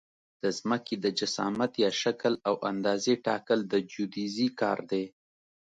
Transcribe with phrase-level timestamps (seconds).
[0.43, 5.05] د ځمکې د جسامت یا شکل او اندازې ټاکل د جیودیزي کار دی